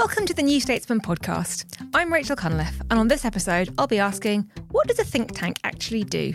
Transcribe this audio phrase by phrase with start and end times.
[0.00, 1.66] Welcome to the New Statesman podcast.
[1.92, 5.58] I'm Rachel Cunliffe, and on this episode, I'll be asking what does a think tank
[5.62, 6.32] actually do?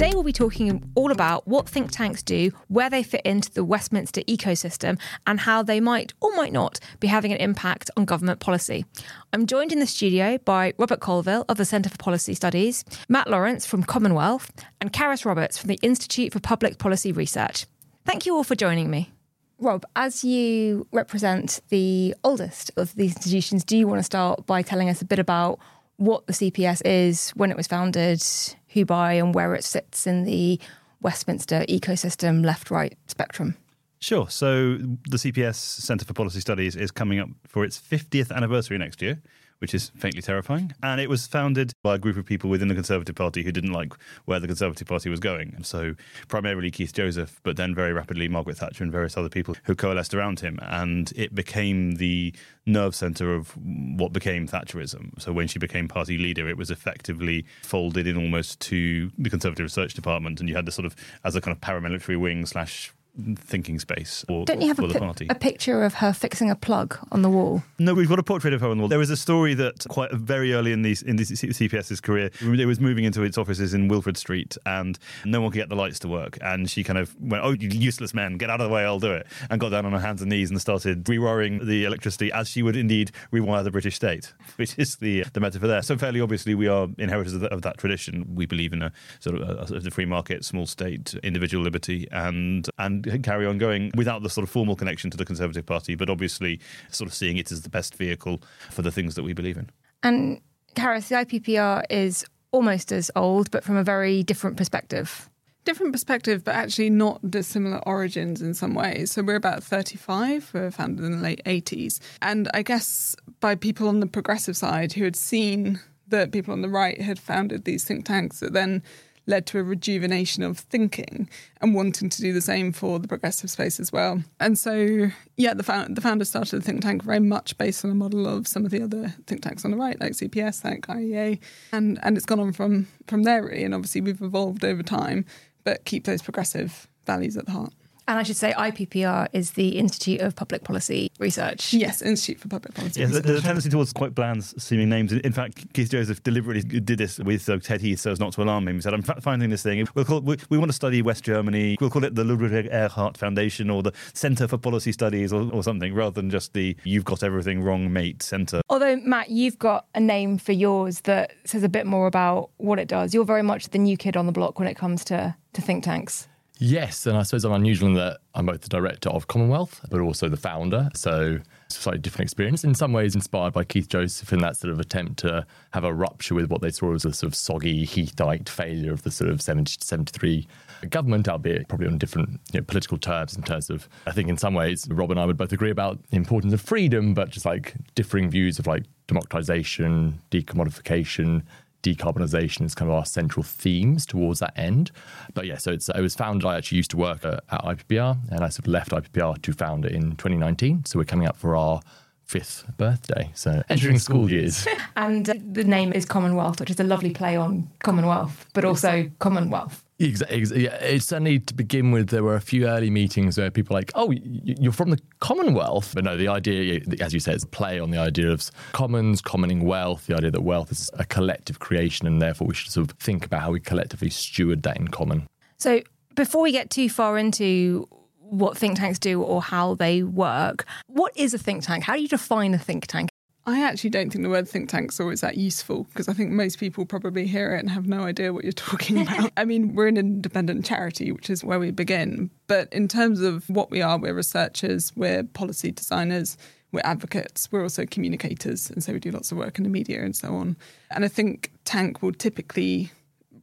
[0.00, 3.62] Today, we'll be talking all about what think tanks do, where they fit into the
[3.62, 8.40] Westminster ecosystem, and how they might or might not be having an impact on government
[8.40, 8.86] policy.
[9.34, 13.28] I'm joined in the studio by Robert Colvile of the Centre for Policy Studies, Matt
[13.28, 17.66] Lawrence from Common Wealth, and Carys Roberts from the Institute for Public Policy Research.
[18.06, 19.12] Thank you all for joining me.
[19.58, 24.62] Rob, as you represent the oldest of these institutions, do you want to start by
[24.62, 25.58] telling us a bit about
[25.98, 28.24] what the CPS is, when it was founded,
[28.72, 30.58] who buy and where it sits in the
[31.00, 33.56] Westminster ecosystem left right spectrum?
[34.00, 34.28] Sure.
[34.30, 39.02] So the CPS Centre for Policy Studies is coming up for its 50th anniversary next
[39.02, 39.20] year,
[39.60, 40.74] which is faintly terrifying.
[40.82, 43.72] And it was founded by a group of people within the Conservative Party who didn't
[43.72, 43.92] like
[44.24, 45.52] where the Conservative Party was going.
[45.54, 45.94] And so
[46.28, 50.14] primarily Keith Joseph, but then very rapidly Margaret Thatcher and various other people who coalesced
[50.14, 50.58] around him.
[50.62, 52.34] And it became the
[52.66, 55.20] nerve centre of what became Thatcherism.
[55.20, 59.64] So when she became party leader, it was effectively folded in almost to the Conservative
[59.64, 60.40] Research Department.
[60.40, 62.92] And you had this sort of, as a kind of paramilitary wing slash
[63.36, 65.26] thinking space for, Don't you have a, the pi- party.
[65.30, 67.62] a picture of her fixing a plug on the wall?
[67.78, 68.88] No, we've got a portrait of her on the wall.
[68.88, 72.66] There was a story that quite very early in the in the CPS's career, it
[72.66, 75.98] was moving into its offices in Wilfred Street, and no one could get the lights
[76.00, 76.38] to work.
[76.42, 78.84] And she kind of went, "Oh, you useless men, get out of the way!
[78.84, 81.84] I'll do it." And got down on her hands and knees and started rewiring the
[81.84, 85.82] electricity as she would indeed rewire the British state, which is the the metaphor there.
[85.82, 88.34] So fairly obviously, we are inheritors of, that- of that tradition.
[88.34, 92.68] We believe in a sort of a, a free market, small state, individual liberty, and
[92.78, 96.08] and carry on going without the sort of formal connection to the Conservative Party, but
[96.10, 98.40] obviously sort of seeing it as the best vehicle
[98.70, 99.70] for the things that we believe in.
[100.02, 100.40] And
[100.74, 105.28] Carys, the IPPR is almost as old, but from a very different perspective.
[105.64, 109.12] different perspective, but actually not dissimilar origins in some ways.
[109.12, 112.00] So we're about 35, we were founded in the late 80s.
[112.22, 116.62] And I guess by people on the progressive side who had seen that people on
[116.62, 118.82] the right had founded these think tanks that then
[119.30, 121.28] led to a rejuvenation of thinking
[121.62, 124.22] and wanting to do the same for the progressive space as well.
[124.38, 127.90] And so, yeah, the, found, the founder started the think tank very much based on
[127.90, 130.86] a model of some of the other think tanks on the right, like CPS, like
[130.88, 131.38] IEA,
[131.72, 133.64] and and it's gone on from from there really.
[133.64, 135.24] And obviously, we've evolved over time,
[135.64, 137.72] but keep those progressive values at the heart.
[138.08, 141.72] And I should say IPPR is the Institute of Public Policy Research.
[141.72, 143.00] Yes, Institute for Public Policy.
[143.00, 143.24] Yeah, Research.
[143.24, 145.12] there's a tendency towards quite bland seeming names.
[145.12, 148.42] In fact, Keith Joseph deliberately did this with uh, Ted Heath so as not to
[148.42, 148.76] alarm him.
[148.76, 149.86] He said, I'm finding this thing.
[149.94, 151.76] We'll call, we, we want to study West Germany.
[151.80, 155.62] We'll call it the Ludwig Erhard Foundation or the Centre for Policy Studies or, or
[155.62, 158.60] something, rather than just the You've Got Everything Wrong, Mate Centre.
[158.68, 162.78] Although, Matt, you've got a name for yours that says a bit more about what
[162.78, 163.14] it does.
[163.14, 165.84] You're very much the new kid on the block when it comes to, to think
[165.84, 166.26] tanks.
[166.62, 169.80] Yes, and I suppose I'm unusual in that I'm both the director of Common Wealth,
[169.90, 170.90] but also the founder.
[170.94, 172.64] So it's a slightly different experience.
[172.64, 175.94] In some ways, inspired by Keith Joseph in that sort of attempt to have a
[175.94, 179.30] rupture with what they saw as a sort of soggy Heathite failure of the sort
[179.30, 180.46] of 70 to 73
[180.90, 183.34] government, albeit probably on different you know, political terms.
[183.34, 185.98] In terms of, I think in some ways, Rob and I would both agree about
[186.10, 191.42] the importance of freedom, but just like differing views of like democratization, decommodification
[191.82, 194.90] decarbonisation is kind of our central themes towards that end.
[195.34, 198.18] But yeah, so it's, it was founded, I actually used to work at, at IPPR
[198.30, 200.84] and I sort of left IPPR to found it in 2019.
[200.84, 201.80] So we're coming up for our
[202.24, 203.30] fifth birthday.
[203.34, 204.66] So entering school years.
[204.96, 208.64] And uh, the name is Common Wealth, which is a lovely play on Commonwealth, but
[208.64, 209.84] also Commonwealth.
[210.00, 210.64] Exactly.
[210.64, 212.08] Yeah, certainly to begin with.
[212.08, 215.92] There were a few early meetings where people were like, "Oh, you're from the Commonwealth,"
[215.94, 219.60] but no, the idea, as you said, is play on the idea of commons, commoning
[219.66, 220.06] wealth.
[220.06, 223.26] The idea that wealth is a collective creation, and therefore we should sort of think
[223.26, 225.26] about how we collectively steward that in common.
[225.58, 225.82] So
[226.16, 227.86] before we get too far into
[228.30, 230.64] what think tanks do or how they work.
[230.86, 231.84] What is a think tank?
[231.84, 233.09] How do you define a think tank?
[233.46, 236.30] I actually don't think the word think tank is always that useful because I think
[236.30, 239.32] most people probably hear it and have no idea what you're talking about.
[239.36, 242.30] I mean, we're an independent charity, which is where we begin.
[242.46, 246.36] But in terms of what we are, we're researchers, we're policy designers,
[246.72, 248.70] we're advocates, we're also communicators.
[248.70, 250.56] And so we do lots of work in the media and so on.
[250.90, 252.90] And I think tank will typically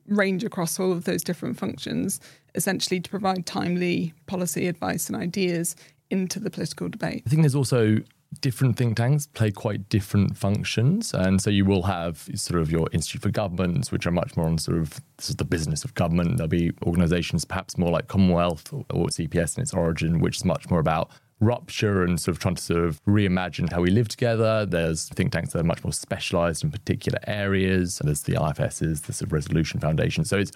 [0.07, 2.21] range across all of those different functions,
[2.55, 5.75] essentially to provide timely policy advice and ideas
[6.09, 7.23] into the political debate.
[7.25, 7.97] I think there's also
[8.41, 11.13] different think tanks play quite different functions.
[11.13, 14.47] And so you will have sort of your Institute for Governments, which are much more
[14.47, 14.99] on sort of
[15.37, 16.37] the business of government.
[16.37, 20.37] There'll be organizations perhaps more like Common Wealth or, or CPS in its origin, which
[20.37, 21.09] is much more about
[21.39, 24.65] rupture and sort of trying to sort of reimagine how we live together.
[24.65, 28.01] There's think tanks that are much more specialized in particular areas.
[28.03, 30.25] There's the IFSs, the sort of Resolution Foundation.
[30.25, 30.51] So it's,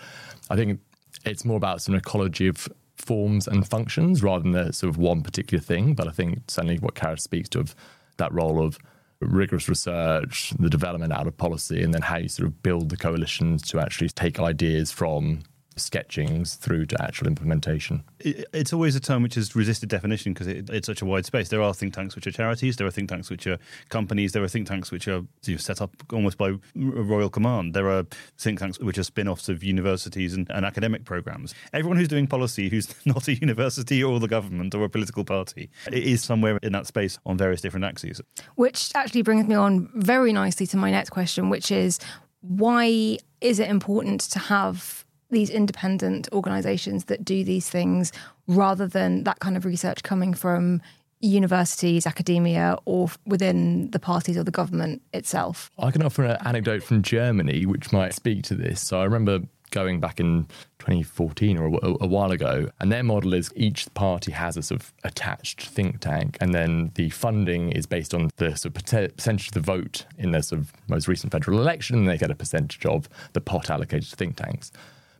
[0.49, 0.79] I think
[1.23, 2.67] it's more about some ecology of
[3.01, 5.93] forms and functions rather than the sort of one particular thing.
[5.93, 7.75] But I think certainly what Carys speaks to of
[8.17, 8.77] that role of
[9.19, 12.97] rigorous research, the development out of policy, and then how you sort of build the
[12.97, 15.43] coalitions to actually take ideas from
[15.75, 18.03] sketchings through to actual implementation.
[18.19, 21.49] It's always a term which has resisted definition because it, it's such a wide space.
[21.49, 23.57] There are think tanks which are charities, there are think tanks which are
[23.89, 25.23] companies, there are think tanks which are
[25.57, 27.73] set up almost by royal command.
[27.73, 28.05] There are
[28.37, 31.53] think tanks which are spin offs of universities and, and academic programs.
[31.73, 35.69] Everyone who's doing policy who's not a university or the government or a political party
[35.91, 38.21] is somewhere in that space on various different axes.
[38.55, 41.99] Which actually brings me on very nicely to my next question, which is
[42.41, 48.11] why is it important to have these independent organizations that do these things
[48.47, 50.81] rather than that kind of research coming from
[51.21, 55.71] universities, academia, or within the parties or the government itself?
[55.77, 58.81] I can offer an anecdote from Germany which might speak to this.
[58.81, 59.41] So I remember
[59.71, 60.45] going back in
[60.79, 64.93] 2014 or a, while ago, and their model is each party has a sort of
[65.03, 69.53] attached think tank, and then the funding is based on the sort of percentage of
[69.53, 72.85] the vote in their sort of most recent federal election, and they get a percentage
[72.85, 74.71] of the pot allocated to think tanks.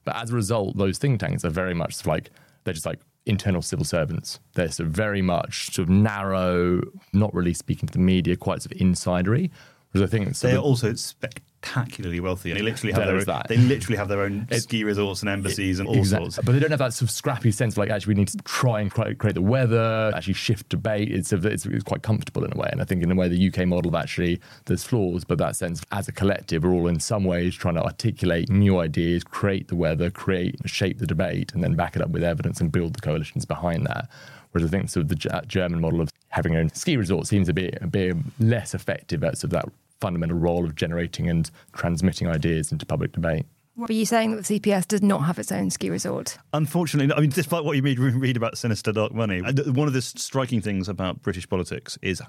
[0.04, 2.32] But as a result, those think tanks are very much like
[2.64, 4.40] they're just like internal civil servants.
[4.54, 6.82] They're sort of very much sort of narrow,
[7.14, 9.52] not really speaking to the media, quite sort of insidery.
[9.92, 12.54] Whereas I think they're also spec- spectacularly wealthy.
[12.54, 13.48] They literally have their own, that.
[13.48, 16.32] they literally have their own it, ski resorts and embassies it, and all exactly.
[16.32, 16.46] sorts.
[16.46, 18.38] But they don't have that sort of scrappy sense of like actually we need to
[18.40, 21.12] try and create the weather, actually shift debate.
[21.12, 22.70] It's, it's, it's quite comfortable in a way.
[22.72, 25.56] And I think in a way the UK model of actually there's flaws, but that
[25.56, 29.68] sense as a collective we're all in some ways trying to articulate new ideas, create
[29.68, 32.94] the weather, create shape the debate, and then back it up with evidence and build
[32.94, 34.10] the coalitions behind that.
[34.52, 37.54] Whereas I think sort of the German model of having own ski resort seems a
[37.54, 42.28] bit a bit less effective at sort of that fundamental role of generating and transmitting
[42.28, 43.46] ideas into public debate.
[43.80, 46.38] Are you saying that the CPS does not have its own ski resort?
[46.54, 50.02] Unfortunately, I mean, despite what you read about sinister dark money, uh, one of the
[50.02, 52.22] striking things about British politics is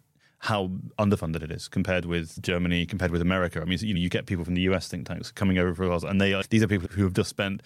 [0.43, 0.69] how
[0.99, 3.61] underfunded it is compared with Germany, compared with America.
[3.61, 5.91] I mean, you know, you get people from the US think tanks coming over for
[5.93, 7.63] us, and they are these are people who have just spent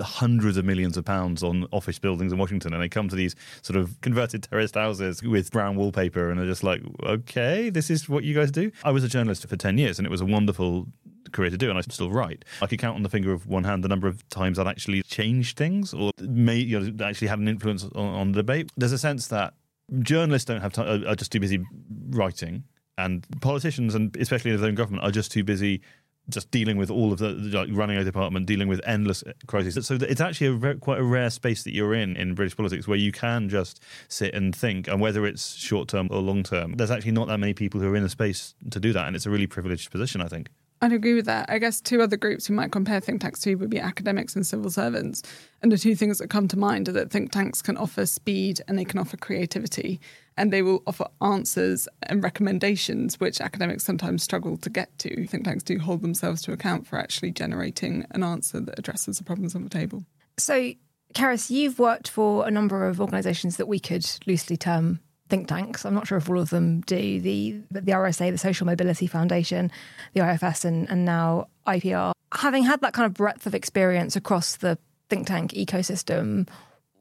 [0.00, 3.36] hundreds of millions of pounds on office buildings in Washington, and they come to these
[3.62, 8.08] sort of converted terraced houses with brown wallpaper, and they're just like, okay, this is
[8.08, 8.72] what you guys do.
[8.82, 10.88] I was a journalist for ten years, and it was a wonderful
[11.30, 12.44] career to do, and I still write.
[12.60, 15.02] I could count on the finger of one hand the number of times I'd actually
[15.02, 18.70] changed things or may you know, actually had an influence on, on the debate.
[18.76, 19.54] There's a sense that
[20.00, 21.64] journalists don't have time; are just too busy
[22.10, 22.64] writing,
[22.98, 25.82] and politicians, and especially in their own government, are just too busy
[26.28, 29.86] just dealing with all of the like running a department, dealing with endless crises.
[29.86, 32.88] So it's actually a very, quite a rare space that you're in in British politics
[32.88, 36.74] where you can just sit and think, and whether it's short term or long term,
[36.74, 39.14] there's actually not that many people who are in a space to do that, and
[39.14, 40.48] it's a really privileged position, I think.
[40.82, 41.48] I'd agree with that.
[41.48, 44.46] I guess two other groups we might compare think tanks to would be academics and
[44.46, 45.22] civil servants.
[45.62, 48.60] And the two things that come to mind are that think tanks can offer speed
[48.68, 50.00] and they can offer creativity.
[50.36, 55.26] And they will offer answers and recommendations, which academics sometimes struggle to get to.
[55.26, 59.24] Think tanks do hold themselves to account for actually generating an answer that addresses the
[59.24, 60.04] problems on the table.
[60.36, 60.72] So,
[61.14, 65.84] Carys, you've worked for a number of organisations that we could loosely term think tanks.
[65.84, 67.20] I'm not sure if all of them do.
[67.20, 69.70] The the RSA, the Social Mobility Foundation,
[70.14, 72.12] the IFS, and, and now IPPR.
[72.34, 74.78] Having had that kind of breadth of experience across the
[75.08, 76.48] think tank ecosystem,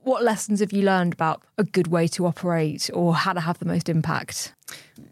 [0.03, 3.57] what lessons have you learned about a good way to operate or how to have
[3.59, 4.53] the most impact?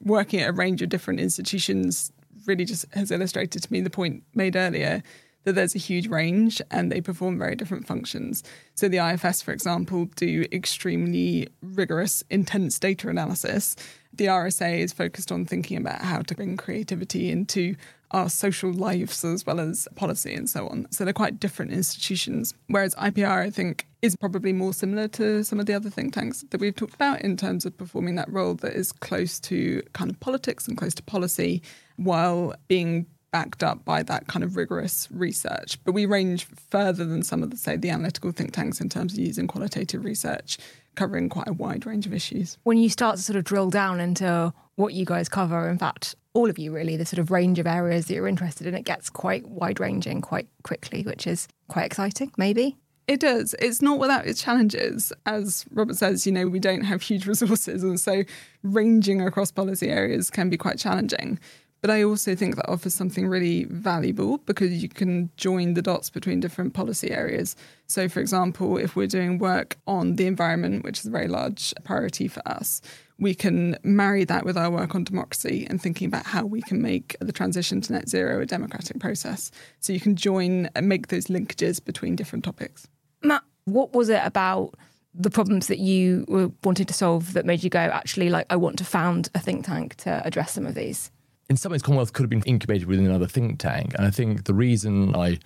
[0.01, 2.11] Working at a range of different institutions
[2.45, 5.01] really just has illustrated to me the point made earlier
[5.43, 8.43] that there's a huge range and they perform very different functions.
[8.75, 13.75] So, the IFS, for example, do extremely rigorous, intense data analysis.
[14.13, 17.75] The RSA is focused on thinking about how to bring creativity into
[18.11, 20.87] our social lives as well as policy and so on.
[20.91, 22.53] So, they're quite different institutions.
[22.67, 26.43] Whereas IPPR, I think, is probably more similar to some of the other think tanks
[26.51, 30.11] that we've talked about in terms of performing that role that is close to kind
[30.11, 31.61] of politics and close to policy
[31.95, 35.83] while being backed up by that kind of rigorous research.
[35.83, 39.13] But we range further than some of the, say, the analytical think tanks in terms
[39.13, 40.59] of using qualitative research,
[40.95, 42.59] covering quite a wide range of issues.
[42.63, 46.13] When you start to sort of drill down into what you guys cover, in fact,
[46.33, 48.85] all of you really, the sort of range of areas that you're interested in, it
[48.85, 52.77] gets quite wide ranging quite quickly, which is quite exciting, maybe.
[53.07, 53.53] It does.
[53.59, 55.11] It's not without its challenges.
[55.25, 57.83] As Robert says, you know, we don't have huge resources.
[57.83, 58.23] And so
[58.61, 61.39] ranging across policy areas can be quite challenging.
[61.83, 66.09] But I also think that offers something really valuable because you can join the dots
[66.09, 67.57] between different policy areas.
[67.87, 71.73] So, for example, if we're doing work on the environment, which is a very large
[71.83, 72.79] priority for us,
[73.19, 76.81] we can marry that with our work on democracy and thinking about how we can
[76.81, 79.51] make the transition to net zero a democratic process.
[79.81, 82.87] So you can join and make those linkages between different topics.
[83.21, 84.75] Matt, what was it about
[85.13, 88.55] the problems that you were wanting to solve that made you go, actually, like, I
[88.55, 91.11] want to found a think tank to address some of these?
[91.49, 93.93] In some ways, Common Wealth could have been incubated within another think tank.
[93.97, 95.39] And I think the reason I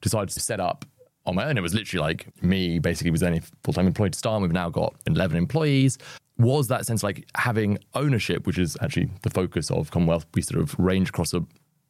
[0.00, 0.84] decided to set up
[1.26, 4.18] on my own, it was literally like me basically was only full time employed to
[4.18, 4.42] start.
[4.42, 5.98] We've now got 11 employees.
[6.38, 10.26] Was that sense like having ownership, which is actually the focus of Common Wealth?
[10.34, 11.44] We sort of range across a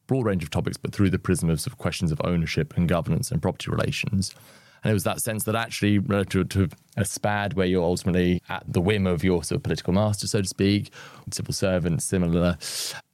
[0.07, 2.87] broad range of topics, but through the prism of, sort of questions of ownership and
[2.87, 4.35] governance and property relations.
[4.83, 8.63] And it was that sense that actually, relative to a SPAD, where you're ultimately at
[8.67, 10.91] the whim of your sort of political master, so to speak,
[11.31, 12.57] civil servant, similar,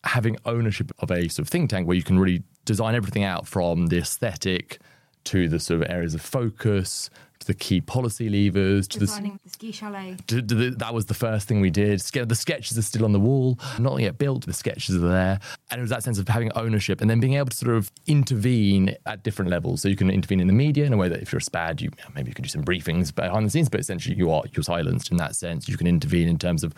[0.04, 3.48] having ownership of a sort of think tank where you can really design everything out
[3.48, 4.80] from the aesthetic
[5.26, 7.10] to the sort of areas of focus
[7.50, 10.16] the key policy levers to Designing the, the ski chalet.
[10.28, 12.00] To, to the, that was the first thing we did.
[12.00, 14.46] The sketches are still on the wall, not yet built.
[14.46, 15.40] The sketches are there,
[15.72, 17.92] and it was that sense of having ownership and then being able to sort of
[18.06, 19.82] intervene at different levels.
[19.82, 21.82] So you can intervene in the media in a way that if you're a SPAD,
[21.82, 24.64] you maybe you can do some briefings behind the scenes, but essentially you are you're
[24.64, 25.68] silenced in that sense.
[25.68, 26.76] You can intervene in terms of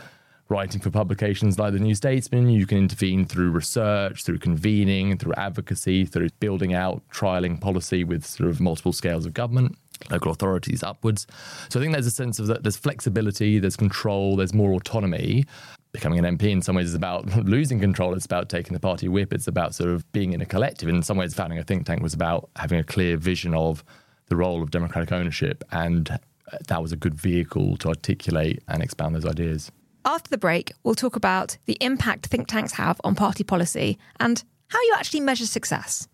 [0.47, 2.49] writing for publications like the New Statesman.
[2.49, 8.25] You can intervene through research, through convening, through advocacy, through building out, trialing policy with
[8.25, 9.77] sort of multiple scales of government
[10.09, 11.27] local authorities upwards.
[11.69, 15.45] So I think there's a sense of that there's flexibility, there's control, there's more autonomy.
[15.91, 18.13] Becoming an MP in some ways is about losing control.
[18.13, 19.33] It's about taking the party whip.
[19.33, 20.87] It's about sort of being in a collective.
[20.87, 23.83] In some ways, founding a think tank was about having a clear vision of
[24.27, 25.63] the role of democratic ownership.
[25.71, 29.71] And uh, that was a good vehicle to articulate and expand those ideas.
[30.05, 34.43] After the break, we'll talk about the impact think tanks have on party policy and
[34.69, 36.07] how you actually measure success.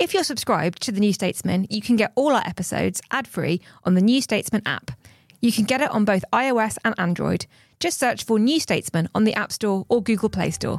[0.00, 3.60] If you're subscribed to The New Statesman, you can get all our episodes ad free
[3.82, 4.92] on the New Statesman app.
[5.40, 7.46] You can get it on both iOS and Android.
[7.80, 10.78] Just search for New Statesman on the App Store or Google Play Store.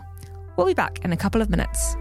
[0.55, 1.97] We'll be back in a couple of minutes.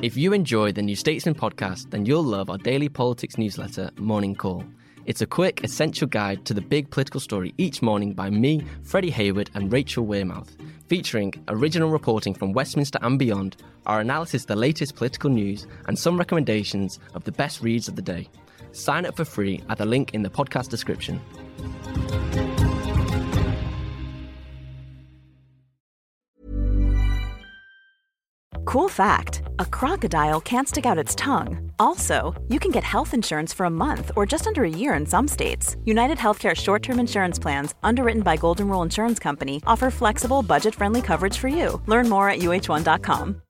[0.00, 4.34] If you enjoy the New Statesman podcast, then you'll love our daily politics newsletter, Morning
[4.34, 4.64] Call.
[5.04, 9.10] It's a quick, essential guide to the big political story each morning by me, Freddie
[9.10, 10.56] Hayward, and Rachel Wearmouth,
[10.86, 13.56] featuring original reporting from Westminster and beyond,
[13.86, 17.96] our analysis of the latest political news, and some recommendations of the best reads of
[17.96, 18.28] the day.
[18.70, 21.20] Sign up for free at the link in the podcast description.
[28.72, 31.70] Cool fact a crocodile can't stick out its tongue.
[31.78, 35.04] Also, you can get health insurance for a month or just under a year in
[35.04, 35.76] some states.
[35.84, 40.74] United Healthcare short term insurance plans, underwritten by Golden Rule Insurance Company, offer flexible, budget
[40.74, 41.82] friendly coverage for you.
[41.86, 43.42] Learn more at uh1.com.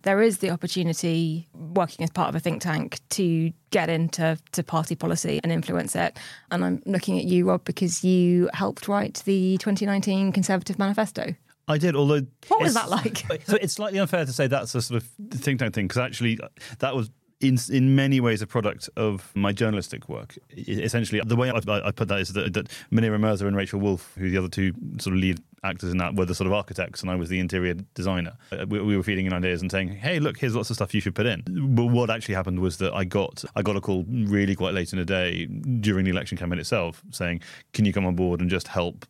[0.00, 4.62] There is the opportunity, working as part of a think tank, to get into to
[4.62, 6.18] party policy and influence it.
[6.50, 11.34] And I'm looking at you, Rob, because you helped write the 2019 Conservative Manifesto.
[11.68, 13.18] I did, although what was that like?
[13.46, 16.38] so it's slightly unfair to say that's a sort of think tank thing because actually
[16.80, 17.10] that was
[17.42, 20.38] in in many ways a product of my journalistic work.
[20.56, 24.12] Essentially, the way I, I put that is that, that Munira Mirza and Rachel Wolf,
[24.18, 27.02] who the other two sort of lead actors in that, were the sort of architects,
[27.02, 28.32] and I was the interior designer.
[28.50, 30.94] Uh, we, we, were feeding in ideas and saying, "Hey, look, here's lots of stuff
[30.94, 31.42] you should put in."
[31.74, 34.92] But what actually happened was that I got I got a call really quite late
[34.92, 37.42] in the day during the election campaign itself, saying,
[37.72, 39.04] "Can you come on board and just help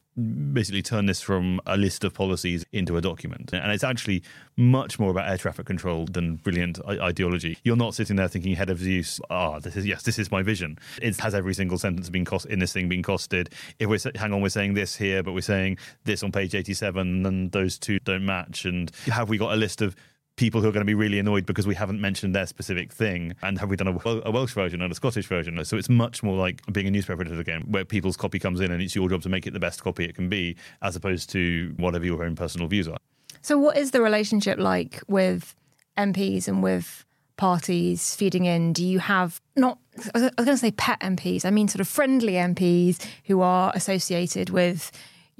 [0.52, 3.52] basically turn this from a list of policies into a document.
[3.52, 4.22] And it's actually
[4.56, 7.58] much more about air traffic control than brilliant ideology.
[7.64, 10.42] You're not sitting there thinking head of Zeus, ah, this is yes, this is my
[10.42, 10.78] vision.
[11.00, 13.52] It has every single sentence being cost in this thing being costed.
[13.78, 17.24] If we're hang on, we're saying this here, but we're saying this on page 87,
[17.24, 18.64] and those two don't match.
[18.66, 19.96] And have we got a list of
[20.36, 23.34] people who are going to be really annoyed because we haven't mentioned their specific thing.
[23.42, 25.62] And have we done a, a Welsh version and a Scottish version?
[25.64, 28.70] So it's much more like being a newspaper editor again where people's copy comes in
[28.72, 31.30] and it's your job to make it the best copy it can be as opposed
[31.30, 32.98] to whatever your own personal views are.
[33.42, 35.54] So, what is the relationship like with
[35.98, 37.04] MPs and with
[37.36, 38.72] parties feeding in?
[38.72, 39.78] Do you have not,
[40.14, 43.72] I was going to say pet MPs, I mean sort of friendly MPs who are
[43.74, 44.92] associated with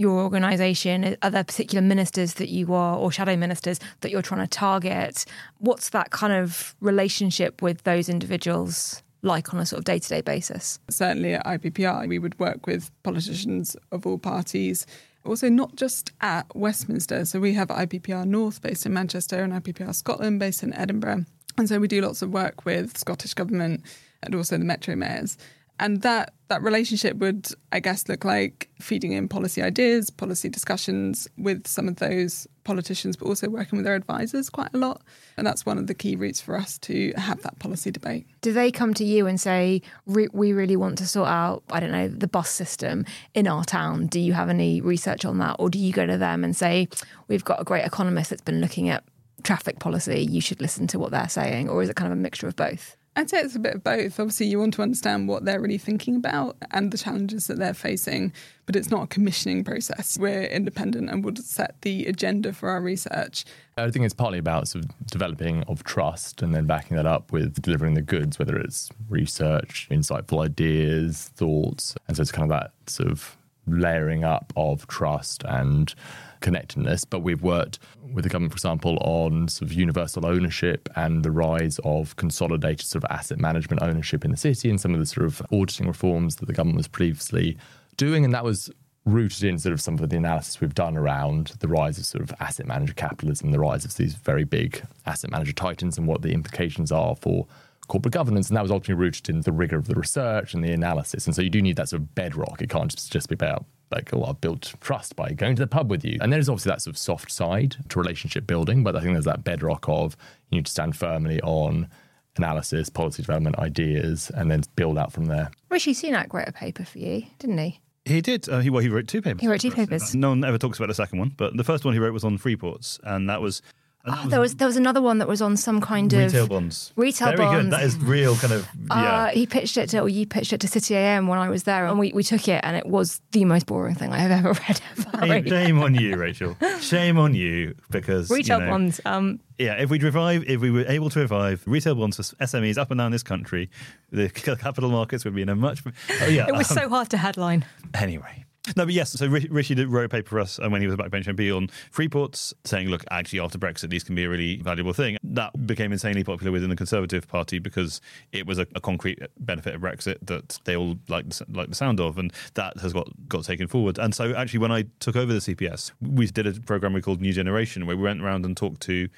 [0.02, 1.16] your organisation?
[1.22, 5.24] Are there particular ministers that you are, or shadow ministers that you're trying to target?
[5.58, 10.08] What's that kind of relationship with those individuals like on a sort of day to
[10.08, 10.78] day basis?
[10.90, 14.86] Certainly at IPPR, we would work with politicians of all parties.
[15.24, 17.24] Also, not just at Westminster.
[17.24, 21.24] So we have IPPR North based in Manchester and IPPR Scotland based in Edinburgh.
[21.56, 23.82] And so we do lots of work with Scottish Government
[24.22, 25.38] and also the Metro mayors.
[25.80, 31.28] And that, that relationship would, I guess, look like feeding in policy ideas, policy discussions
[31.36, 35.02] with some of those politicians, but also working with their advisors quite a lot.
[35.36, 38.26] And that's one of the key routes for us to have that policy debate.
[38.42, 41.80] Do they come to you and say, "Re- we really want to sort out, I
[41.80, 44.06] don't know, the bus system in our town?
[44.06, 45.56] Do you have any research on that?
[45.58, 46.88] Or do you go to them and say,
[47.26, 49.02] we've got a great economist that's been looking at
[49.42, 51.68] traffic policy, you should listen to what they're saying?
[51.68, 52.96] Or is it kind of a mixture of both?
[53.14, 54.18] I'd say it's a bit of both.
[54.18, 57.74] Obviously, you want to understand what they're really thinking about and the challenges that they're
[57.74, 58.32] facing,
[58.64, 60.16] but it's not a commissioning process.
[60.18, 63.44] We're independent and would set the agenda for our research.
[63.76, 67.32] I think it's partly about sort of developing of trust and then backing that up
[67.32, 71.94] with delivering the goods, whether it's research, insightful ideas, thoughts.
[72.08, 75.94] And so it's kind of that sort of layering up of trust and
[76.40, 77.04] connectedness.
[77.04, 77.78] But we've worked
[78.12, 82.86] with the government, for example, on sort of universal ownership and the rise of consolidated
[82.86, 85.86] sort of asset management ownership in the city and some of the sort of auditing
[85.86, 87.56] reforms that the government was previously
[87.96, 88.24] doing.
[88.24, 88.70] And that was
[89.04, 92.22] rooted in sort of some of the analysis we've done around the rise of sort
[92.22, 96.22] of asset manager capitalism, the rise of these very big asset manager titans and what
[96.22, 97.46] the implications are for
[97.88, 98.48] corporate governance.
[98.48, 101.26] And that was ultimately rooted in the rigor of the research and the analysis.
[101.26, 102.62] And so you do need that sort of bedrock.
[102.62, 105.66] It can't just, just be about like, oh, I've built trust by going to the
[105.66, 106.18] pub with you.
[106.20, 109.26] And there's obviously that sort of soft side to relationship building, but I think there's
[109.26, 110.16] that bedrock of
[110.50, 111.88] you need to stand firmly on
[112.36, 115.50] analysis, policy development, ideas, and then build out from there.
[115.70, 117.80] Rishi Sunak wrote a paper for you, didn't he?
[118.04, 118.48] He did.
[118.48, 119.40] Uh, he, well, he wrote two papers.
[119.40, 120.14] He wrote two papers.
[120.14, 122.24] No one ever talks about the second one, but the first one he wrote was
[122.24, 123.62] on free ports, and that was.
[124.04, 126.18] And that Oh, there was there was another one that was on some kind of
[126.20, 126.92] retail bonds.
[126.96, 127.64] Retail Very bonds.
[127.64, 127.72] good.
[127.72, 128.94] That is real kind of yeah.
[128.94, 131.62] Uh, he pitched it to, or you pitched it to City AM when I was
[131.64, 134.30] there, and we, we took it, and it was the most boring thing I have
[134.32, 134.80] ever read.
[135.28, 136.56] Shame, shame on you, Rachel.
[136.80, 139.00] Shame on you because you Retail know, bonds.
[139.04, 142.78] Um, Yeah, if we'd revive, if we were able to revive retail bonds for SMEs
[142.78, 143.70] up and down this country,
[144.10, 144.28] the
[144.60, 145.82] capital markets would be in a much.
[146.20, 147.64] Oh yeah, it was so hard to headline.
[147.94, 148.44] Anyway.
[148.76, 150.96] No, but yes, so Rishi wrote a paper for us and when he was a
[150.96, 154.92] backbench MP on Freeports, saying, look, actually, after Brexit, these can be a really valuable
[154.92, 155.16] thing.
[155.24, 159.74] That became insanely popular within the Conservative Party because it was a, a concrete benefit
[159.74, 163.08] of Brexit that they all like the, like the sound of, and that has got,
[163.28, 163.98] got taken forward.
[163.98, 167.20] And so, actually, when I took over the CPS, we did a program we called
[167.20, 169.08] New Generation, where we went around and talked to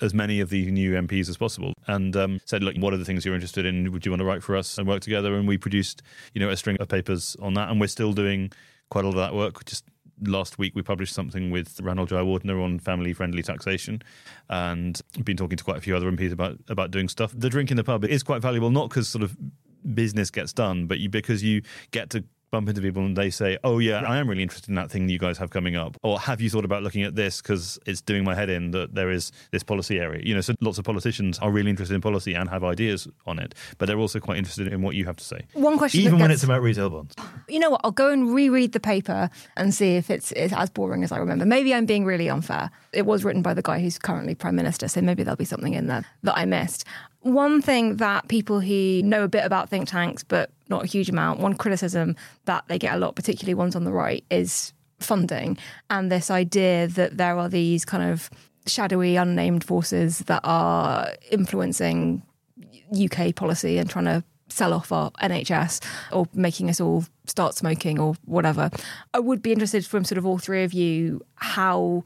[0.00, 3.04] as many of the new MPs as possible and um, said, look, what are the
[3.04, 3.90] things you're interested in?
[3.92, 5.34] Would you want to write for us and work together?
[5.34, 6.02] And we produced,
[6.32, 7.70] you know, a string of papers on that.
[7.70, 8.50] And we're still doing
[8.90, 9.64] quite a lot of that work.
[9.64, 9.84] Just
[10.22, 14.02] last week, we published something with Ranil Jayawardena on family friendly taxation
[14.48, 17.32] and been talking to quite a few other MPs about, about doing stuff.
[17.36, 19.36] The drink in the pub is quite valuable, not because sort of
[19.94, 23.58] business gets done, but you, because you get to bump into people and they say,
[23.64, 26.18] "Oh yeah, I am really interested in that thing you guys have coming up," or
[26.20, 29.10] "Have you thought about looking at this because it's doing my head in that there
[29.10, 32.32] is this policy area?" You know, so lots of politicians are really interested in policy
[32.34, 35.24] and have ideas on it, but they're also quite interested in what you have to
[35.24, 35.40] say.
[35.54, 37.14] One question, even when gets- it's about retail bonds.
[37.48, 37.80] you know what?
[37.84, 41.18] I'll go and reread the paper and see if it's, it's as boring as I
[41.18, 41.44] remember.
[41.44, 42.70] Maybe I'm being really unfair.
[42.94, 45.74] It was written by the guy who's currently prime minister, so maybe there'll be something
[45.74, 46.84] in there that I missed.
[47.20, 51.08] One thing that people who know a bit about think tanks, but not a huge
[51.08, 55.58] amount, one criticism that they get a lot, particularly ones on the right, is funding
[55.90, 58.30] and this idea that there are these kind of
[58.66, 62.22] shadowy, unnamed forces that are influencing
[62.92, 67.98] UK policy and trying to sell off our NHS or making us all start smoking
[67.98, 68.70] or whatever.
[69.12, 72.04] I would be interested from sort of all three of you how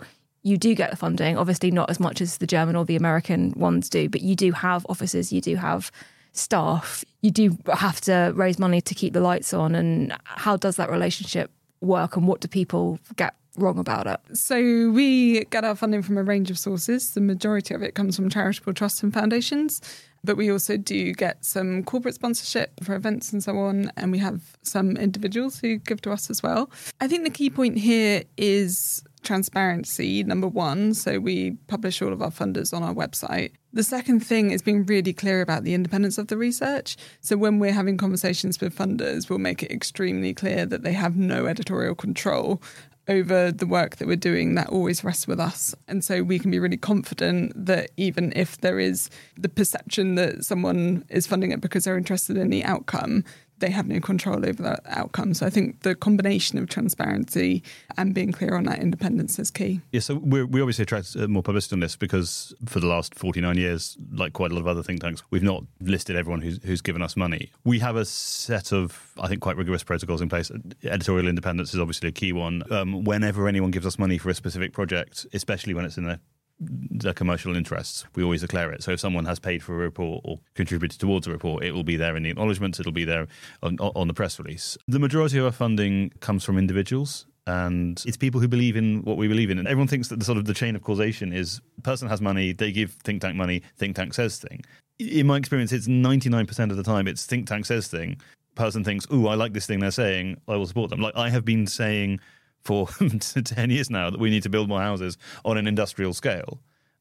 [0.48, 1.37] you do get the funding.
[1.37, 4.52] Obviously, not as much as the German or the American ones do, but you do
[4.52, 5.92] have offices, you do have
[6.32, 9.74] staff, you do have to raise money to keep the lights on.
[9.74, 14.20] And how does that relationship work and what do people get wrong about it?
[14.37, 14.56] So
[14.90, 17.12] we get our funding from a range of sources.
[17.12, 19.80] The majority of it comes from charitable trusts and foundations.
[20.24, 23.90] But we also do get some corporate sponsorship for events and so on.
[23.96, 26.70] And we have some individuals who give to us as well.
[27.00, 30.94] I think the key point here is transparency, number one.
[30.94, 33.52] So we publish all of our funders on our website.
[33.72, 36.96] The second thing is being really clear about the independence of the research.
[37.20, 41.16] So when we're having conversations with funders, we'll make it extremely clear that they have
[41.16, 42.62] no editorial control
[43.09, 45.75] over the work that we're doing, that always rests with us.
[45.88, 50.44] And so we can be really confident that even if there is the perception that
[50.44, 53.25] someone is funding it because they're interested in the outcome,
[53.61, 55.35] they have no control over that outcome.
[55.35, 57.62] So I think the combination of transparency
[57.97, 59.81] and being clear on that independence is key.
[59.92, 63.14] Yeah, so we we obviously attract uh, more publicity on this because for the last
[63.14, 66.62] 49 years, like quite a lot of other think tanks, we've not listed everyone who's,
[66.64, 67.51] who's given us money.
[67.64, 70.51] We have a set of, I think, quite rigorous protocols in place.
[70.85, 72.62] Editorial independence is obviously a key one.
[72.71, 76.21] Um, whenever anyone gives us money for a specific project, especially when it's in a
[76.61, 78.83] the commercial interests, we always declare it.
[78.83, 81.85] So if someone has paid for a report or contributed towards a report, it will
[81.85, 83.29] be there in the acknowledgements, it'll be there
[83.62, 84.77] on, on the press release.
[84.88, 89.16] The majority of our funding comes from individuals and it's people who believe in what
[89.16, 89.59] we believe in.
[89.59, 92.53] And everyone thinks that the sort of the chain of causation is person has money,
[92.53, 94.64] they give think tank money, think tank says thing.
[94.99, 98.21] In my experience, it's 99% of the time it's think tank says thing.
[98.55, 100.40] Person thinks, "Ooh, I like this thing they're saying.
[100.49, 102.21] I will support them." Like I have been saying
[102.64, 102.88] for
[103.44, 106.61] 10 years now that we need to build more houses on an industrial scale.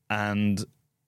[0.10, 0.66] And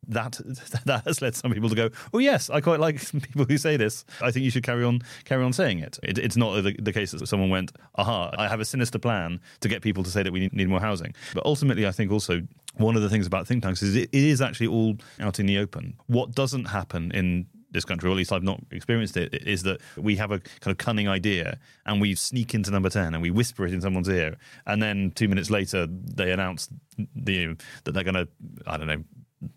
[0.08, 0.40] that
[0.86, 3.78] that has led some people to go, oh yes, I quite like people who say
[3.78, 4.06] this.
[4.22, 6.00] I think you should carry on carry on saying it.
[6.04, 9.40] it it's not the, the, case that someone went, aha, I have a sinister plan
[9.62, 11.14] to get people to say that we need, need more housing.
[11.34, 12.42] But ultimately, I think also
[12.78, 15.46] one of the things about think tanks is it, it is actually all out in
[15.46, 15.96] the open.
[16.08, 19.82] What doesn't happen in this country, or at least I've not experienced it, is that
[19.98, 23.32] we have a kind of cunning idea and we sneak into number 10 and we
[23.32, 24.38] whisper it in someone's ear.
[24.66, 26.70] And then two minutes later, they announce
[27.16, 28.28] the, that they're going to,
[28.66, 29.04] I don't know,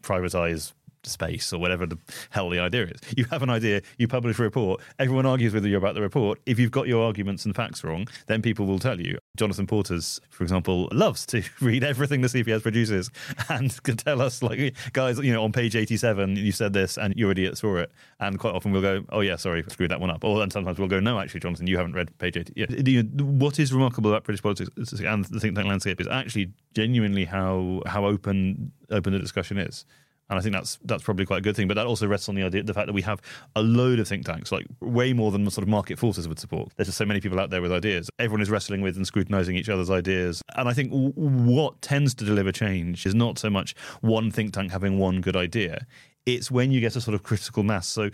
[0.03, 0.72] privatize
[1.10, 1.98] space or whatever the
[2.30, 3.00] hell the idea is.
[3.16, 6.40] You have an idea, you publish a report, everyone argues with you about the report.
[6.46, 9.18] If you've got your arguments and facts wrong, then people will tell you.
[9.36, 13.10] Jonathan Portes, for example, loves to read everything the CPS produces
[13.48, 17.14] and can tell us, like, guys, you know, on page 87, you said this and
[17.16, 17.92] you idiots saw it.
[18.20, 20.24] And quite often we'll go, oh, yeah, sorry, screwed that one up.
[20.24, 22.52] Or then sometimes we'll go, no, actually, Jonathan, you haven't read page 80.
[22.56, 23.02] Yeah.
[23.22, 27.82] What is remarkable about British politics and the think tank landscape is actually genuinely how
[27.86, 29.84] how open open the discussion is.
[30.30, 31.68] And I think that's that's probably quite a good thing.
[31.68, 33.20] But that also rests on the idea, the fact that we have
[33.54, 36.72] a load of think tanks, like way more than sort of market forces would support.
[36.76, 38.08] There's just so many people out there with ideas.
[38.18, 40.42] Everyone is wrestling with and scrutinizing each other's ideas.
[40.56, 44.54] And I think w- what tends to deliver change is not so much one think
[44.54, 45.87] tank having one good idea.
[46.24, 47.88] It's when you get a sort of critical mass.
[47.88, 48.11] So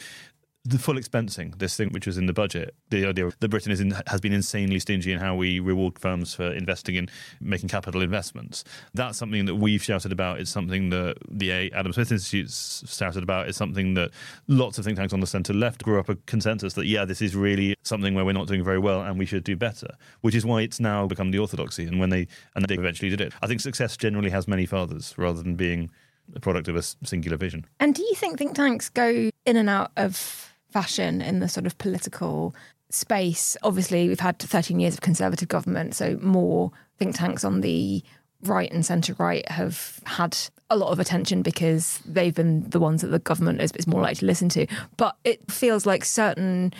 [0.64, 3.94] the full expensing, this thing which was in the budget, the idea that Britain in,
[4.06, 7.08] has been insanely stingy in how we reward firms for investing in
[7.40, 8.64] making capital investments.
[8.92, 10.40] That's something that we've shouted about.
[10.40, 13.48] It's something that the Adam Smith Institute's shouted about.
[13.48, 14.10] It's something that
[14.46, 17.22] lots of think tanks on the centre left grew up a consensus that, yeah, this
[17.22, 19.88] is really something where we're not doing very well and we should do better,
[20.20, 21.84] which is why it's now become the orthodoxy.
[21.84, 23.32] And when they, and they eventually did it.
[23.42, 25.90] I think success generally has many fathers rather than being
[26.34, 27.64] a product of a singular vision.
[27.80, 31.66] And do you think think tanks go in and out of fashion in the sort
[31.66, 32.54] of political
[32.90, 33.56] space.
[33.62, 38.02] Obviously, we've had 13 years of conservative government, so more think tanks on the
[38.42, 40.36] right and centre right have had
[40.70, 44.02] a lot of attention because they've been the ones that the government is, is more
[44.02, 44.66] likely to listen to.
[44.96, 46.72] But it feels like certain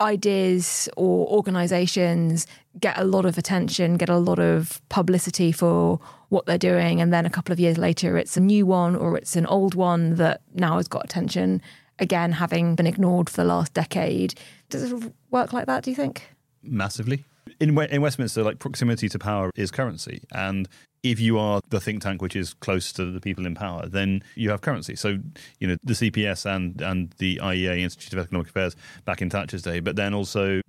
[0.00, 2.46] ideas or organizations
[2.78, 7.00] get a lot of attention, get a lot of publicity for what they're doing.
[7.00, 9.74] And then a couple of years later, it's a new one or it's an old
[9.74, 11.62] one that now has got attention
[11.98, 14.34] again having been ignored for the last decade.
[14.68, 16.34] Does it work like that, do you think?
[16.62, 17.24] Massively.
[17.60, 20.22] In, in Westminster, like proximity to power is currency.
[20.32, 20.68] And
[21.02, 24.22] if you are the think tank which is close to the people in power, then
[24.34, 24.96] you have currency.
[24.96, 25.18] So,
[25.60, 29.62] you know, the CPS and, and the IEA, Institute of Economic Affairs, back in Thatcher's
[29.62, 30.60] day, but then also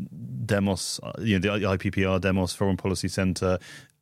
[0.46, 3.58] Demos, uh, you know, the IPPR, Demos, Foreign Policy Centre,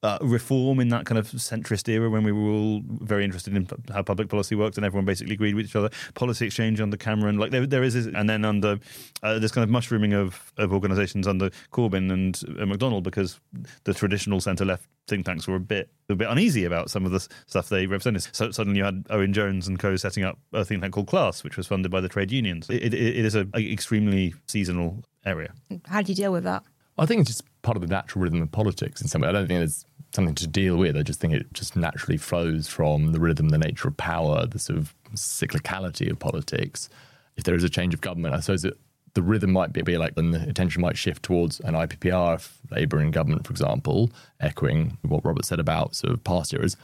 [0.05, 3.67] uh, reform in that kind of centrist era when we were all very interested in
[3.91, 5.89] how public policy worked and everyone basically agreed with each other.
[6.13, 8.77] Policy exchange under Cameron, like there, there is, and then under
[9.23, 13.39] uh, this kind of mushrooming of, of organisations under Corbyn and uh, McDonnell because
[13.85, 17.11] the traditional centre left think tanks were a bit a bit uneasy about some of
[17.11, 18.27] the stuff they represented.
[18.31, 21.43] So suddenly you had Owen Jones and co setting up a think tank called Class,
[21.43, 22.69] which was funded by the trade unions.
[22.69, 25.51] It, it, it is an extremely seasonal area.
[25.85, 26.63] How do you deal with that?
[26.97, 29.27] I think it's just part of the natural rhythm of politics in some way.
[29.27, 30.97] I don't think there's something to deal with.
[30.97, 34.59] I just think it just naturally flows from the rhythm, the nature of power, the
[34.59, 36.89] sort of cyclicality of politics.
[37.37, 38.77] If there is a change of government, I suppose it,
[39.13, 42.99] the rhythm might be, be like, then the attention might shift towards an IPPR, Labour
[43.01, 46.75] in government, for example, echoing what Robert said about sort of past eras.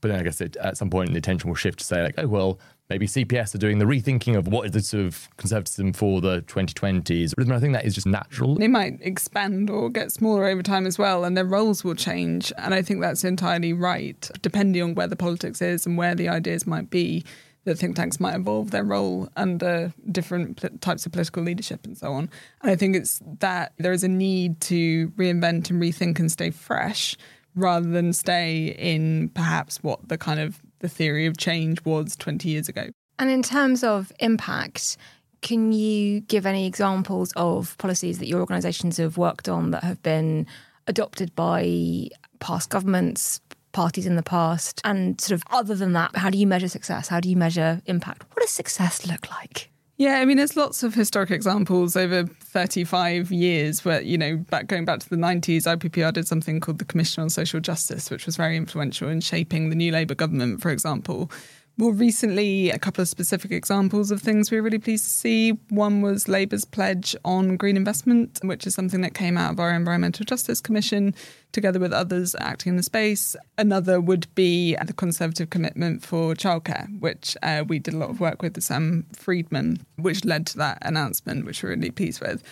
[0.00, 2.14] But then I guess it, at some point the attention will shift to say like,
[2.18, 2.58] oh well,
[2.90, 6.42] maybe CPS are doing the rethinking of what is the sort of conservatism for the
[6.42, 7.32] 2020s.
[7.36, 8.56] But I think that is just natural.
[8.56, 12.52] They might expand or get smaller over time as well, and their roles will change.
[12.58, 16.28] And I think that's entirely right, depending on where the politics is and where the
[16.28, 17.24] ideas might be.
[17.64, 22.14] The think tanks might evolve their role under different types of political leadership and so
[22.14, 22.30] on.
[22.62, 26.50] And I think it's that there is a need to reinvent and rethink and stay
[26.50, 27.18] fresh
[27.54, 32.48] rather than stay in perhaps what the kind of the theory of change was 20
[32.48, 32.88] years ago.
[33.18, 34.96] And in terms of impact,
[35.42, 40.02] can you give any examples of policies that your organisations have worked on that have
[40.02, 40.46] been
[40.86, 42.08] adopted by
[42.40, 43.40] past governments,
[43.72, 44.80] parties in the past?
[44.84, 47.08] And sort of other than that, how do you measure success?
[47.08, 48.24] How do you measure impact?
[48.32, 49.69] What does success look like?
[50.00, 54.66] Yeah, I mean, there's lots of historic examples over 35 years where, you know, back
[54.66, 58.24] going back to the 90s, IPPR did something called the Commission on Social Justice, which
[58.24, 61.30] was very influential in shaping the new Labour government, for example.
[61.76, 65.52] More recently, a couple of specific examples of things we were really pleased to see.
[65.70, 69.72] One was Labour's pledge on green investment, which is something that came out of our
[69.72, 71.14] Environmental Justice Commission,
[71.52, 73.34] together with others acting in the space.
[73.56, 78.20] Another would be the Conservative commitment for childcare, which uh, we did a lot of
[78.20, 82.42] work with Sam Friedman, which led to that announcement, which we're really pleased with.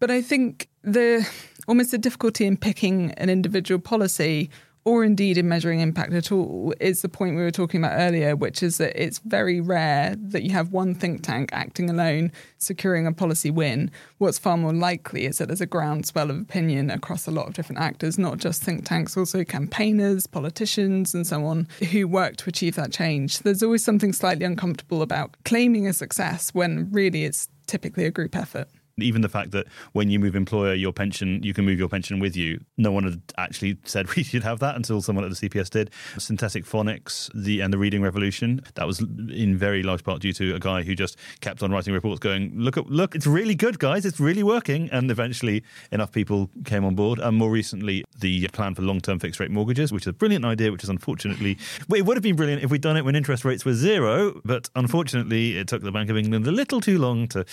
[0.00, 1.28] But I think the
[1.66, 4.48] almost the difficulty in picking an individual policy
[4.88, 8.34] or indeed in measuring impact at all, is the point we were talking about earlier,
[8.34, 13.06] which is that it's very rare that you have one think tank acting alone securing
[13.06, 13.90] a policy win.
[14.16, 17.52] What's far more likely is that there's a groundswell of opinion across a lot of
[17.52, 22.48] different actors, not just think tanks, also campaigners, politicians, and so on, who work to
[22.48, 23.40] achieve that change.
[23.40, 28.34] There's always something slightly uncomfortable about claiming a success when really it's typically a group
[28.34, 28.68] effort
[29.02, 32.18] even the fact that when you move employer, your pension, you can move your pension
[32.18, 32.60] with you.
[32.76, 35.90] No one had actually said we should have that until someone at the CPS did.
[36.18, 40.54] Synthetic phonics, the and the reading revolution, that was in very large part due to
[40.54, 43.78] a guy who just kept on writing reports going, look, at, look, it's really good,
[43.78, 44.88] guys, it's really working.
[44.90, 47.18] And eventually enough people came on board.
[47.18, 50.72] And more recently, the plan for long-term fixed rate mortgages, which is a brilliant idea,
[50.72, 51.58] which is unfortunately,
[51.94, 54.68] it would have been brilliant if we'd done it when interest rates were zero, but
[54.74, 57.44] unfortunately it took the Bank of England a little too long to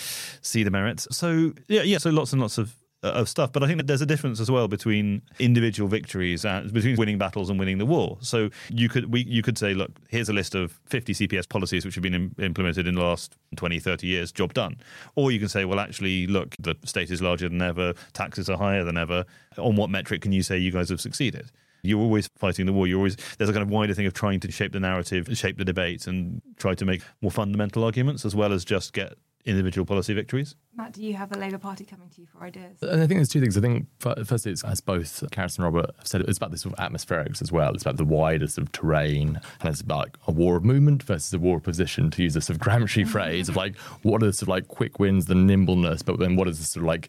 [0.42, 1.06] see the merits.
[1.10, 1.35] So
[1.68, 1.98] yeah, yeah.
[1.98, 3.52] So lots and lots of uh, of stuff.
[3.52, 7.18] But I think that there's a difference as well between individual victories and between winning
[7.18, 8.18] battles and winning the war.
[8.20, 11.84] So you could we you could say, look, here's a list of 50 CPS policies
[11.84, 14.78] which have been Im- implemented in the last 20, 30 years, job done.
[15.14, 18.58] Or you can say, well, actually, look, the state is larger than ever, taxes are
[18.58, 19.24] higher than ever.
[19.58, 21.50] On what metric can you say you guys have succeeded?
[21.82, 22.86] You're always fighting the war.
[22.86, 25.58] You're always there's a kind of wider thing of trying to shape the narrative, shape
[25.58, 29.14] the debate, and try to make more fundamental arguments as well as just get
[29.46, 30.56] individual policy victories.
[30.74, 32.82] Matt, do you have the Labour Party coming to you for ideas?
[32.82, 33.56] And I think there's two things.
[33.56, 36.78] I think first, it's as both Carys and Robert have said, it's about this sort
[36.78, 37.72] of atmospherics as well.
[37.72, 41.02] It's about the wider sort of terrain, and it's about like a war of movement
[41.02, 42.10] versus a war of position.
[42.10, 43.10] To use a sort of Gramsci mm-hmm.
[43.10, 46.36] phrase of like, what are the sort of like quick wins, the nimbleness, but then
[46.36, 47.08] what is the sort of like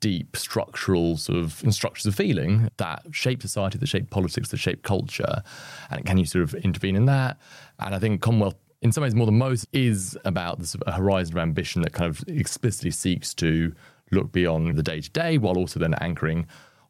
[0.00, 4.82] deep structural sort of structures of feeling that shape society, that shape politics, that shape
[4.82, 5.42] culture,
[5.90, 7.36] and can you sort of intervene in that?
[7.80, 11.34] And I think Common Wealth in some ways more than most, is about this horizon
[11.36, 13.74] of ambition that kind of explicitly seeks to
[14.10, 16.40] look beyond the day to day while also then anchoring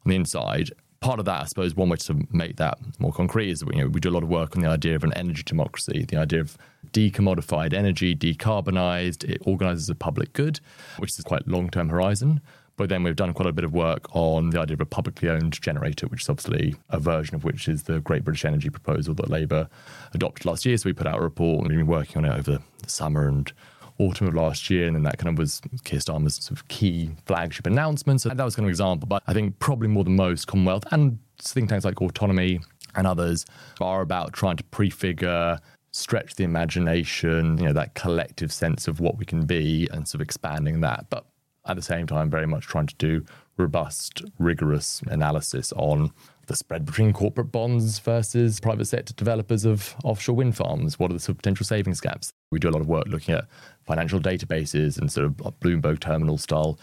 [0.05, 0.71] on the inside.
[0.99, 3.81] Part of that, I suppose, one way to make that more concrete is that you
[3.81, 6.17] know, we do a lot of work on the idea of an energy democracy, the
[6.17, 6.57] idea of
[6.91, 10.59] decommodified energy, decarbonised, it organises a public good,
[10.97, 12.41] which is quite long term horizon.
[12.79, 15.27] But then we've done quite a bit of work on the idea of a publicly
[15.27, 19.13] owned generator, which is obviously a version of which is the Great British Energy proposal
[19.15, 19.67] that Labour
[20.13, 20.77] adopted last year.
[20.77, 23.27] So we put out a report and we've been working on it over the summer
[23.27, 23.51] and
[23.97, 27.11] autumn of last year, and then that kind of was Keir Starmer's sort of key
[27.25, 28.21] flagship announcement.
[28.21, 29.09] So that was kind of an example.
[29.09, 32.61] But I think probably more than most, Common Wealth and think tanks like Autonomy
[32.95, 33.45] and others
[33.81, 35.59] are about trying to prefigure
[35.91, 40.21] stretch the imagination, you know, that collective sense of what we can be and sort
[40.21, 41.07] of expanding that.
[41.09, 41.25] But
[41.65, 43.25] at the same time, very much trying to do
[43.57, 46.11] robust, rigorous analysis on
[46.47, 50.97] the spread between corporate bonds versus private sector developers of offshore wind farms.
[50.97, 52.31] What are the sort of potential savings gaps?
[52.51, 53.45] We do a lot of work looking at
[53.85, 56.79] financial databases and sort of Bloomberg terminal style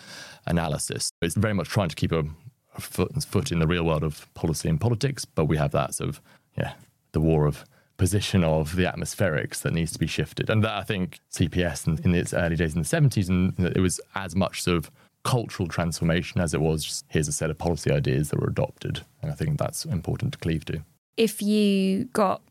[0.47, 1.11] analysis.
[1.21, 2.25] It's very much trying to keep a,
[2.77, 5.95] a foot, foot in the real world of policy and politics, but we have that
[5.95, 6.21] sort of,
[6.57, 6.75] yeah,
[7.13, 7.65] the war of
[7.97, 10.51] position of the atmospherics that needs to be shifted.
[10.51, 13.81] And that I think CPS in, in its early days in the 70s, and it
[13.81, 14.91] was as much sort of
[15.25, 19.05] cultural transformation as it was just here's a set of policy ideas that were adopted.
[19.23, 20.83] And I think that's important to cleave to.
[21.17, 22.43] If you got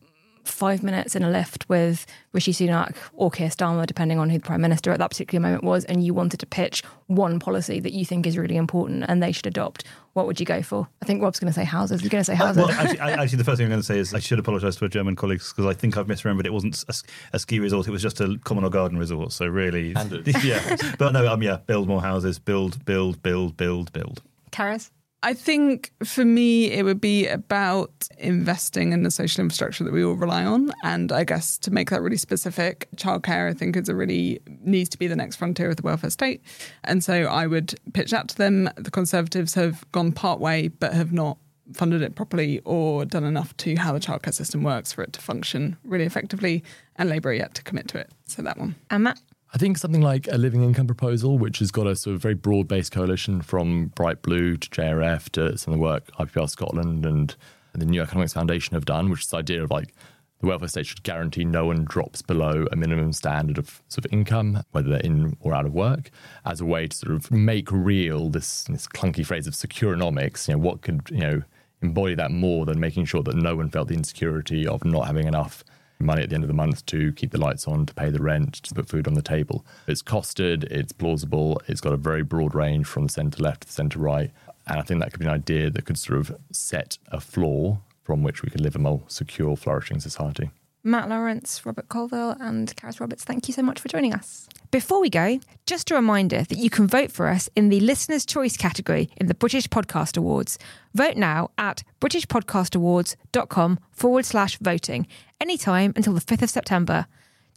[0.48, 4.46] five minutes in a lift with Rishi Sunak or Keir Starmer, depending on who the
[4.46, 7.94] Prime Minister at that particular moment was, and you wanted to pitch one policy that
[7.94, 10.88] you think is really important and they should adopt, what would you go for?
[11.02, 12.02] I think Rob's going to say houses.
[12.02, 12.64] You're going to say houses.
[12.64, 14.78] Well, actually, I, actually, the first thing I'm going to say is I should apologise
[14.78, 16.46] to our German colleagues because I think I've misremembered.
[16.46, 16.96] It wasn't a,
[17.34, 19.34] a, ski resort; it was just a common or garden resort.
[19.34, 19.90] So really,
[20.44, 20.78] yeah.
[20.98, 24.22] But no, um, yeah, build more houses, build, build, build, build, build.
[24.52, 24.90] Carys?
[25.26, 30.06] I think for me, it would be about investing in the social infrastructure that we
[30.06, 30.72] all rely on.
[30.84, 34.88] And I guess to make that really specific, childcare, I think, is a really needs
[34.90, 36.44] to be the next frontier of the welfare state.
[36.84, 38.70] And so I would pitch that to them.
[38.76, 41.40] The Conservatives have gone part way, but have not
[41.74, 45.22] funded it properly or done enough to how the childcare system works for it to
[45.22, 46.64] function really effectively.
[46.98, 48.12] And Labour yet to commit to it.
[48.26, 48.76] So that one.
[48.92, 49.20] And Matt?
[49.56, 52.34] I think something like a living income proposal, which has got a sort of very
[52.34, 57.06] broad based coalition from Bright Blue to JRF to some of the work IPPR Scotland
[57.06, 57.34] and
[57.72, 59.94] the New Economics Foundation have done, which is the idea of like
[60.42, 64.12] the welfare state should guarantee no one drops below a minimum standard of sort of
[64.12, 66.10] income, whether they're in or out of work,
[66.44, 70.50] as a way to sort of make real this, this clunky phrase of securonomics.
[70.50, 71.44] You know, what could you know
[71.82, 75.28] embody that more than making sure that no one felt the insecurity of not having
[75.28, 75.64] enough
[76.00, 78.22] money at the end of the month to keep the lights on, to pay the
[78.22, 79.66] rent, to put food on the table.
[79.88, 83.68] It's costed, it's plausible, it's got a very broad range from the centre left to
[83.68, 84.32] the centre right.
[84.68, 87.80] And I think that could be an idea that could sort of set a floor
[88.04, 90.52] from which we could live a more secure, flourishing society.
[90.84, 94.48] Matt Lawrence, Robert Colvile, and Carys Roberts, thank you so much for joining us.
[94.70, 98.24] Before we go, just a reminder that you can vote for us in the Listener's
[98.24, 100.60] Choice category in the British Podcast Awards.
[100.94, 105.08] Vote now at britishpodcastawards.com forward slash voting,
[105.40, 107.06] anytime until the 5th of September.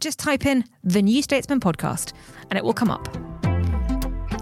[0.00, 2.12] Just type in the New Statesman podcast
[2.50, 3.08] and it will come up.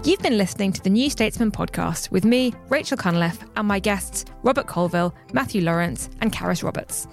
[0.05, 4.23] You've been listening to the New Statesman podcast with me, Rachel Cunliffe, and my guests,
[4.43, 7.07] Robert Colvile, Matthew Lawrence, and Carys Roberts.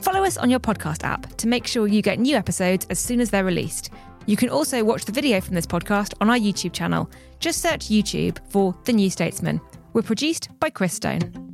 [0.00, 3.20] Follow us on your podcast app to make sure you get new episodes as soon
[3.20, 3.90] as they're released.
[4.26, 7.10] You can also watch the video from this podcast on our YouTube channel.
[7.40, 9.60] Just search YouTube for The New Statesman.
[9.94, 11.53] We're produced by Chris Stone.